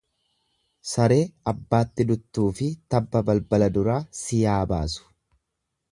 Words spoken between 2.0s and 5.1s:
duttuufi tabba balbala duraa si yaa baasu.